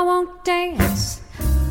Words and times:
I 0.00 0.02
won't 0.02 0.30
dance. 0.44 1.20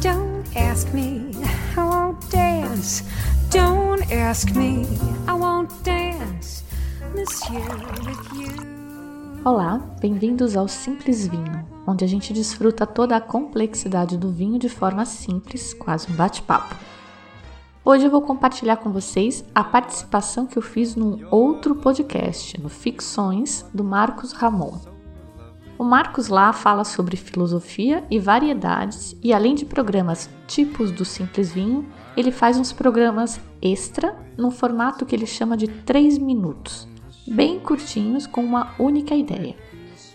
Don't 0.03 0.45
ask 0.55 0.93
me. 0.93 1.31
I 1.75 1.81
won't 1.81 2.29
dance. 2.29 3.03
Don't 3.49 4.03
ask 4.11 4.55
me. 4.55 4.85
I 5.27 5.33
won't 5.33 5.73
dance. 5.83 6.63
Monsieur 7.15 7.59
with 8.05 8.31
you. 8.35 9.41
Olá, 9.43 9.81
bem-vindos 9.99 10.55
ao 10.55 10.67
Simples 10.67 11.25
Vinho, 11.25 11.67
onde 11.87 12.05
a 12.05 12.07
gente 12.07 12.31
desfruta 12.31 12.85
toda 12.85 13.15
a 13.15 13.21
complexidade 13.21 14.15
do 14.15 14.29
vinho 14.29 14.59
de 14.59 14.69
forma 14.69 15.05
simples, 15.05 15.73
quase 15.73 16.11
um 16.11 16.15
bate-papo. 16.15 16.75
Hoje 17.83 18.05
eu 18.05 18.11
vou 18.11 18.21
compartilhar 18.21 18.77
com 18.77 18.91
vocês 18.91 19.43
a 19.55 19.63
participação 19.63 20.45
que 20.45 20.55
eu 20.55 20.61
fiz 20.61 20.95
num 20.95 21.27
outro 21.31 21.73
podcast, 21.73 22.61
no 22.61 22.69
Ficções, 22.69 23.65
do 23.73 23.83
Marcos 23.83 24.33
Ramon. 24.33 24.98
O 25.79 25.83
Marcos 25.85 26.27
lá 26.27 26.51
fala 26.51 26.83
sobre 26.83 27.15
filosofia 27.15 28.03
e 28.11 28.19
variedades, 28.19 29.15
e 29.23 29.31
além 29.31 29.55
de 29.55 29.63
programas 29.65 30.29
tipos 30.45 30.91
do 30.91 31.05
Simples 31.05 31.53
Vinho, 31.53 31.87
ele 32.17 32.33
faz 32.33 32.57
uns 32.57 32.73
programas 32.73 33.39
extra 33.61 34.13
num 34.37 34.51
formato 34.51 35.05
que 35.05 35.15
ele 35.15 35.25
chama 35.25 35.55
de 35.55 35.69
3 35.69 36.17
minutos, 36.17 36.85
bem 37.25 37.61
curtinhos 37.61 38.27
com 38.27 38.43
uma 38.43 38.73
única 38.77 39.15
ideia. 39.15 39.55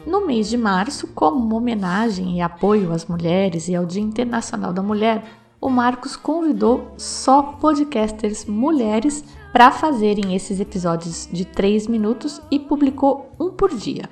No 0.06 0.26
mês 0.26 0.50
de 0.50 0.58
março, 0.58 1.06
como 1.14 1.56
homenagem 1.56 2.36
e 2.36 2.40
apoio 2.42 2.92
às 2.92 3.06
mulheres 3.06 3.66
e 3.66 3.74
ao 3.74 3.86
Dia 3.86 4.02
Internacional 4.02 4.70
da 4.70 4.82
Mulher, 4.82 5.24
o 5.58 5.70
Marcos 5.70 6.14
convidou 6.14 6.92
só 6.98 7.42
podcasters 7.42 8.44
mulheres 8.44 9.24
para 9.50 9.70
fazerem 9.70 10.36
esses 10.36 10.60
episódios 10.60 11.26
de 11.32 11.46
3 11.46 11.86
minutos 11.86 12.38
e 12.50 12.58
publicou 12.58 13.32
um 13.40 13.48
por 13.48 13.74
dia. 13.74 14.10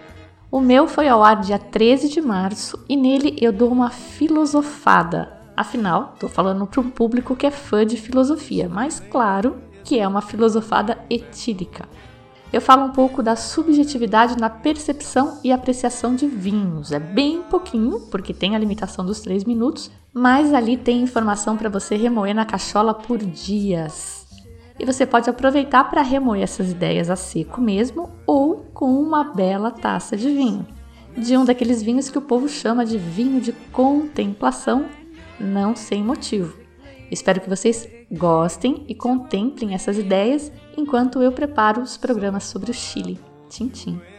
O 0.53 0.61
meu 0.61 0.87
foi 0.87 1.09
ao 1.09 1.25
ar 1.25 1.41
dia 1.41 1.59
13 1.59 2.11
de 2.11 2.21
março 2.21 2.79
e 2.87 2.95
nele 2.95 3.39
eu 3.41 3.51
dou 3.51 3.73
uma 3.73 3.89
filosofada. 3.89 5.33
Afinal, 5.57 6.11
estou 6.13 6.29
falando 6.29 6.67
para 6.67 6.79
um 6.79 6.91
público 6.91 7.35
que 7.35 7.47
é 7.47 7.51
fã 7.51 7.87
de 7.87 7.97
filosofia, 7.97 8.69
mas 8.69 9.01
claro 9.01 9.57
que 9.83 9.99
é 9.99 10.07
uma 10.07 10.21
filosofada 10.21 10.99
etílica. 11.09 11.89
Eu 12.53 12.61
falo 12.61 12.85
um 12.85 12.91
pouco 12.91 13.23
da 13.23 13.35
subjetividade 13.35 14.39
na 14.39 14.51
percepção 14.51 15.41
e 15.43 15.51
apreciação 15.51 16.15
de 16.15 16.27
vinhos. 16.27 16.93
É 16.93 16.99
bem 16.99 17.41
pouquinho, 17.45 18.01
porque 18.11 18.35
tem 18.35 18.55
a 18.55 18.59
limitação 18.59 19.07
dos 19.07 19.21
3 19.21 19.45
minutos, 19.45 19.91
mas 20.13 20.53
ali 20.53 20.77
tem 20.77 21.01
informação 21.01 21.57
para 21.57 21.71
você 21.71 21.97
remoer 21.97 22.35
na 22.35 22.45
cachola 22.45 22.93
por 22.93 23.17
dias. 23.17 24.22
E 24.83 24.85
você 24.85 25.07
pode 25.07 25.31
aproveitar 25.31 25.85
para 25.85 26.03
remoer 26.03 26.43
essas 26.43 26.73
ideias 26.73 27.09
a 27.09 27.15
seco 27.15 27.61
mesmo 27.61 28.11
ou 28.27 28.67
com 28.75 28.87
uma 28.87 29.23
bela 29.23 29.71
taça 29.71 30.17
de 30.17 30.29
vinho. 30.29 30.67
De 31.17 31.37
um 31.37 31.45
daqueles 31.45 31.81
vinhos 31.81 32.11
que 32.11 32.19
o 32.19 32.23
povo 32.23 32.49
chama 32.49 32.85
de 32.85 32.99
vinho 32.99 33.41
de 33.41 33.53
contemplação, 33.71 34.87
não 35.39 35.77
sem 35.77 36.03
motivo. 36.03 36.59
Espero 37.13 37.41
que 37.41 37.49
vocês 37.49 37.89
gostem 38.11 38.85
e 38.89 38.95
contemplem 38.95 39.73
essas 39.73 39.97
ideias 39.97 40.51
enquanto 40.77 41.23
eu 41.23 41.31
preparo 41.31 41.81
os 41.81 41.97
programas 41.97 42.43
sobre 42.45 42.73
o 42.73 42.75
Chile. 42.75 43.21
Tchim, 43.49 43.69
tchim. 43.69 44.12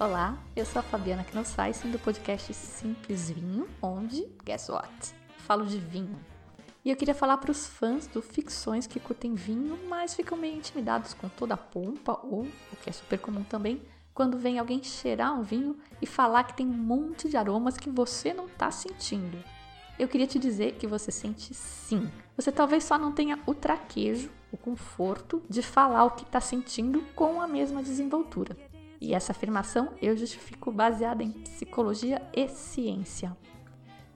Olá, 0.00 0.38
eu 0.54 0.64
sou 0.64 0.78
a 0.78 0.82
Fabiana 0.84 1.24
Knossaisen 1.24 1.90
do 1.90 1.98
podcast 1.98 2.54
Simples 2.54 3.30
Vinho, 3.30 3.66
onde, 3.82 4.28
guess 4.44 4.68
what? 4.68 5.12
Falo 5.38 5.66
de 5.66 5.76
vinho. 5.76 6.16
E 6.84 6.90
eu 6.90 6.94
queria 6.94 7.16
falar 7.16 7.36
para 7.38 7.50
os 7.50 7.66
fãs 7.66 8.06
do 8.06 8.22
Ficções 8.22 8.86
que 8.86 9.00
curtem 9.00 9.34
vinho, 9.34 9.76
mas 9.88 10.14
ficam 10.14 10.38
meio 10.38 10.54
intimidados 10.54 11.14
com 11.14 11.28
toda 11.28 11.54
a 11.54 11.56
pompa, 11.56 12.16
ou, 12.22 12.42
o 12.42 12.76
que 12.80 12.88
é 12.88 12.92
super 12.92 13.18
comum 13.18 13.42
também, 13.42 13.82
quando 14.14 14.38
vem 14.38 14.60
alguém 14.60 14.80
cheirar 14.84 15.36
um 15.36 15.42
vinho 15.42 15.76
e 16.00 16.06
falar 16.06 16.44
que 16.44 16.56
tem 16.56 16.64
um 16.64 16.70
monte 16.70 17.28
de 17.28 17.36
aromas 17.36 17.76
que 17.76 17.90
você 17.90 18.32
não 18.32 18.46
está 18.46 18.70
sentindo. 18.70 19.42
Eu 19.98 20.06
queria 20.06 20.28
te 20.28 20.38
dizer 20.38 20.76
que 20.76 20.86
você 20.86 21.10
sente 21.10 21.52
sim. 21.52 22.08
Você 22.36 22.52
talvez 22.52 22.84
só 22.84 22.96
não 22.96 23.10
tenha 23.10 23.40
o 23.46 23.52
traquejo, 23.52 24.30
o 24.52 24.56
conforto 24.56 25.42
de 25.50 25.60
falar 25.60 26.04
o 26.04 26.12
que 26.12 26.22
está 26.22 26.40
sentindo 26.40 27.02
com 27.16 27.42
a 27.42 27.48
mesma 27.48 27.82
desenvoltura. 27.82 28.56
E 29.00 29.14
essa 29.14 29.32
afirmação 29.32 29.94
eu 30.02 30.16
justifico 30.16 30.72
baseada 30.72 31.22
em 31.22 31.30
psicologia 31.30 32.20
e 32.34 32.48
ciência. 32.48 33.36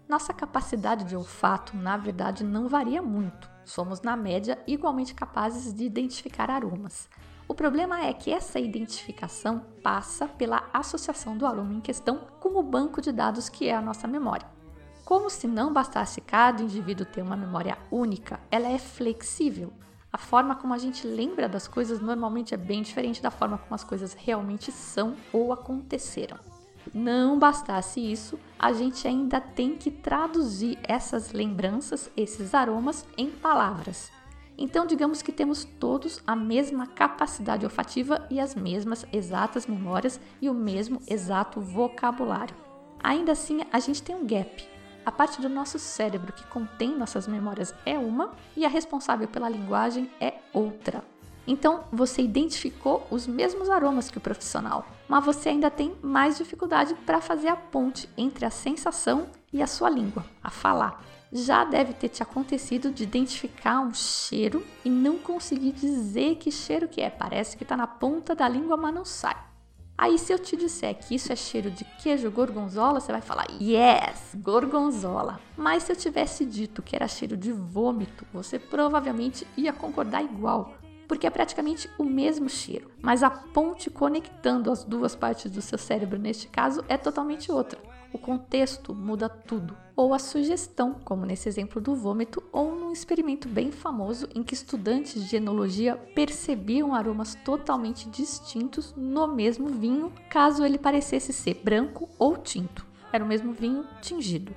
Nossa 0.09 0.33
capacidade 0.33 1.05
de 1.05 1.17
olfato, 1.17 1.77
na 1.77 1.97
verdade, 1.97 2.45
não 2.45 2.69
varia 2.69 3.01
muito. 3.01 3.49
Somos, 3.65 4.03
na 4.03 4.17
média, 4.17 4.59
igualmente 4.67 5.15
capazes 5.15 5.73
de 5.73 5.85
identificar 5.85 6.51
aromas. 6.51 7.09
O 7.49 7.55
problema 7.55 8.01
é 8.05 8.13
que 8.13 8.33
essa 8.33 8.59
identificação 8.59 9.61
passa 9.83 10.27
pela 10.27 10.69
associação 10.73 11.37
do 11.37 11.47
aroma 11.47 11.75
em 11.75 11.81
questão 11.81 12.27
com 12.41 12.59
o 12.59 12.63
banco 12.63 13.01
de 13.01 13.13
dados 13.13 13.49
que 13.49 13.69
é 13.69 13.75
a 13.75 13.81
nossa 13.81 14.09
memória. 14.09 14.47
Como 15.05 15.29
se 15.29 15.47
não 15.47 15.73
bastasse 15.73 16.21
cada 16.21 16.63
indivíduo 16.63 17.07
ter 17.07 17.23
uma 17.23 17.37
memória 17.37 17.77
única, 17.91 18.41
ela 18.51 18.69
é 18.69 18.79
flexível, 18.79 19.73
a 20.13 20.19
forma 20.19 20.55
como 20.55 20.75
a 20.75 20.79
gente 20.79 21.07
lembra 21.07 21.49
das 21.49 21.67
coisas 21.67 22.01
normalmente 22.01 22.53
é 22.53 22.57
bem 22.57 22.83
diferente 22.83 23.23
da 23.23 23.31
forma 23.31 23.57
como 23.57 23.75
as 23.75 23.83
coisas 23.83 24.13
realmente 24.13 24.71
são 24.71 25.17
ou 25.33 25.53
aconteceram. 25.53 26.39
Não 26.93 27.39
bastasse 27.39 28.01
isso, 28.01 28.39
a 28.59 28.73
gente 28.73 29.09
ainda 29.09 29.41
tem 29.41 29.77
que 29.77 29.91
traduzir 29.91 30.79
essas 30.83 31.33
lembranças, 31.33 32.11
esses 32.17 32.55
aromas, 32.55 33.07
em 33.17 33.31
palavras. 33.31 34.11
Então, 34.59 34.85
digamos 34.87 35.23
que 35.23 35.33
temos 35.33 35.65
todos 35.65 36.21
a 36.27 36.37
mesma 36.37 36.87
capacidade 36.87 37.65
olfativa 37.65 38.27
e 38.31 38.39
as 38.39 38.55
mesmas 38.55 39.07
exatas 39.13 39.67
memórias 39.67 40.21
e 40.43 40.51
o 40.51 40.55
mesmo 40.55 41.01
exato 41.09 41.61
vocabulário. 41.61 42.55
Ainda 43.03 43.33
assim, 43.33 43.63
a 43.73 43.81
gente 43.81 44.03
tem 44.03 44.15
um 44.15 44.27
gap, 44.27 44.69
a 45.05 45.13
parte 45.13 45.41
do 45.41 45.49
nosso 45.49 45.79
cérebro 45.79 46.33
que 46.33 46.47
contém 46.47 46.97
nossas 46.97 47.27
memórias 47.27 47.75
é 47.85 47.99
uma 47.99 48.33
e 48.57 48.65
a 48.65 48.69
responsável 48.69 49.27
pela 49.27 49.49
linguagem 49.49 50.11
é 50.21 50.35
outra. 50.53 51.05
Então, 51.47 51.85
você 51.91 52.23
identificou 52.23 53.07
os 53.11 53.27
mesmos 53.27 53.69
aromas 53.69 54.11
que 54.11 54.19
o 54.19 54.21
profissional, 54.21 54.87
mas 55.09 55.25
você 55.25 55.49
ainda 55.49 55.71
tem 55.71 55.97
mais 56.01 56.39
dificuldade 56.39 56.95
para 57.07 57.21
fazer 57.21 57.49
a 57.49 57.57
ponte 57.57 58.09
entre 58.17 58.45
a 58.45 58.51
sensação 58.51 59.27
e 59.53 59.61
a 59.61 59.67
sua 59.67 59.91
língua, 59.91 60.25
a 60.43 60.51
falar. 60.51 61.03
Já 61.33 61.65
deve 61.65 61.95
ter 61.95 62.11
te 62.11 62.23
acontecido 62.23 62.93
de 62.93 63.03
identificar 63.03 63.81
um 63.81 63.93
cheiro 63.93 64.65
e 64.85 64.91
não 64.91 65.19
conseguir 65.19 65.73
dizer 65.73 66.37
que 66.37 66.51
cheiro 66.53 66.87
que 66.87 67.01
é. 67.01 67.11
Parece 67.11 67.57
que 67.57 67.65
está 67.65 67.77
na 67.77 67.87
ponta 67.87 68.35
da 68.35 68.49
língua, 68.49 68.77
mas 68.77 68.95
não 68.95 69.05
sai. 69.05 69.52
Aí, 70.03 70.19
se 70.19 70.33
eu 70.33 70.39
te 70.41 70.57
disser 70.57 70.97
que 70.97 71.15
isso 71.15 71.33
é 71.33 71.37
cheiro 71.37 71.71
de 71.71 71.85
queijo 71.85 72.29
gorgonzola, 72.29 72.99
você 72.99 73.13
vai 73.13 73.21
falar 73.21 73.47
yes, 73.61 74.35
gorgonzola. 74.35 75.39
Mas 75.57 75.85
se 75.85 75.93
eu 75.93 75.97
tivesse 75.97 76.45
dito 76.45 76.83
que 76.83 76.97
era 76.97 77.07
cheiro 77.07 77.37
de 77.37 77.53
vômito, 77.53 78.27
você 78.33 78.59
provavelmente 78.59 79.47
ia 79.57 79.73
concordar 79.73 80.25
igual, 80.25 80.75
porque 81.07 81.25
é 81.25 81.31
praticamente 81.31 81.89
o 81.97 82.03
mesmo 82.03 82.49
cheiro, 82.49 82.91
mas 83.01 83.23
a 83.23 83.31
ponte 83.31 83.91
conectando 83.91 84.73
as 84.73 84.83
duas 84.83 85.15
partes 85.15 85.53
do 85.53 85.63
seu 85.63 85.79
cérebro 85.79 86.19
neste 86.19 86.49
caso 86.49 86.85
é 86.89 86.97
totalmente 86.97 87.53
outra. 87.53 87.79
O 88.13 88.19
contexto 88.19 88.93
muda 88.93 89.29
tudo, 89.29 89.77
ou 89.97 90.15
a 90.15 90.19
sugestão, 90.19 90.95
como 91.05 91.27
nesse 91.27 91.49
exemplo 91.49 91.81
do 91.81 91.95
vômito, 91.95 92.43
ou 92.53 92.75
num 92.75 92.93
experimento 92.93 93.49
bem 93.49 93.71
famoso 93.71 94.29
em 94.35 94.43
que 94.43 94.55
estudantes 94.55 95.29
de 95.29 95.37
enologia 95.37 95.97
percebiam 96.15 96.95
aromas 96.95 97.35
totalmente 97.45 98.09
distintos 98.09 98.95
no 98.97 99.27
mesmo 99.27 99.69
vinho, 99.69 100.13
caso 100.29 100.65
ele 100.65 100.79
parecesse 100.79 101.33
ser 101.33 101.61
branco 101.63 102.09
ou 102.19 102.37
tinto. 102.37 102.87
Era 103.13 103.25
o 103.25 103.29
mesmo 103.29 103.53
vinho 103.53 103.85
tingido. 104.01 104.55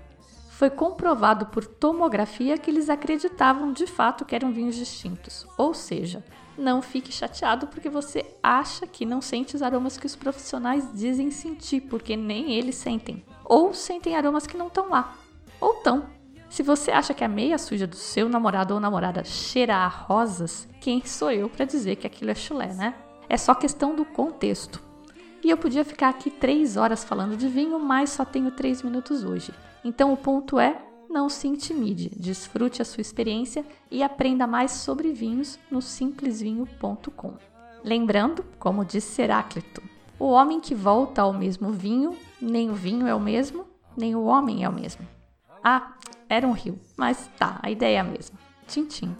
Foi 0.55 0.69
comprovado 0.69 1.47
por 1.47 1.66
tomografia 1.66 2.57
que 2.57 2.71
eles 2.71 2.89
acreditavam 2.89 3.73
de 3.73 3.85
fato 3.85 4.23
que 4.23 4.33
eram 4.33 4.53
vinhos 4.53 4.77
distintos, 4.77 5.45
ou 5.57 5.73
seja, 5.73 6.23
não 6.57 6.81
fique 6.81 7.11
chateado 7.11 7.67
porque 7.67 7.90
você 7.90 8.25
acha 8.41 8.87
que 8.87 9.05
não 9.05 9.22
sente 9.22 9.53
os 9.53 9.61
aromas 9.61 9.97
que 9.97 10.05
os 10.05 10.16
profissionais 10.16 10.90
dizem 10.93 11.29
sentir, 11.29 11.81
porque 11.81 12.16
nem 12.16 12.53
eles 12.53 12.75
sentem. 12.75 13.22
Ou 13.43 13.73
sentem 13.73 14.16
aromas 14.16 14.47
que 14.47 14.55
não 14.55 14.67
estão 14.67 14.90
lá. 14.90 15.17
Ou 15.59 15.73
estão. 15.73 16.05
Se 16.49 16.63
você 16.63 16.90
acha 16.90 17.13
que 17.13 17.25
a 17.25 17.28
meia 17.28 17.58
suja 17.58 17.85
do 17.85 17.97
seu 17.97 18.29
namorado 18.29 18.73
ou 18.73 18.79
namorada 18.79 19.25
cheira 19.25 19.75
a 19.75 19.87
rosas, 19.90 20.69
quem 20.79 21.05
sou 21.05 21.31
eu 21.31 21.49
para 21.49 21.66
dizer 21.66 21.97
que 21.97 22.08
aquilo 22.08 22.31
é 22.31 22.35
chulé, 22.35 22.73
né? 22.73 22.96
É 23.28 23.35
só 23.35 23.53
questão 23.53 23.93
do 23.93 24.05
contexto. 24.05 24.84
E 25.46 25.50
eu 25.52 25.58
podia 25.58 25.86
ficar 25.86 26.09
aqui 26.09 26.32
três 26.32 26.76
horas 26.76 27.03
falando 27.03 27.38
de 27.38 27.47
vinho, 27.47 27.80
mas 27.80 28.09
só 28.09 28.26
tenho 28.26 28.50
três 28.50 28.82
minutos 28.82 29.24
hoje. 29.24 29.53
Então 29.84 30.12
o 30.12 30.18
ponto 30.18 30.59
é 30.59 30.82
não 31.08 31.30
se 31.30 31.47
intimide, 31.47 32.09
desfrute 32.18 32.82
a 32.82 32.86
sua 32.86 33.02
experiência 33.02 33.64
e 33.92 34.02
aprenda 34.02 34.47
mais 34.47 34.72
sobre 34.72 35.14
vinhos 35.14 35.59
no 35.70 35.84
simplesvinho.com. 35.84 37.36
Lembrando, 37.84 38.44
como 38.58 38.84
disse 38.84 39.22
Heráclito, 39.22 39.84
o 40.18 40.30
homem 40.30 40.59
que 40.59 40.74
volta 40.74 41.22
ao 41.22 41.32
mesmo 41.32 41.70
vinho, 41.72 42.18
nem 42.42 42.72
o 42.72 42.74
vinho 42.74 43.06
é 43.06 43.14
o 43.14 43.20
mesmo, 43.20 43.68
nem 43.96 44.16
o 44.16 44.24
homem 44.24 44.64
é 44.64 44.70
o 44.70 44.74
mesmo. 44.74 45.08
Ah, 45.64 45.94
era 46.28 46.47
um 46.47 46.53
rio, 46.53 46.80
mas 46.97 47.30
tá, 47.38 47.59
a 47.62 47.70
ideia 47.70 47.97
é 47.97 48.00
a 48.00 48.03
mesma. 48.03 48.40
Tchim, 48.66 48.88
tchim. 48.88 49.16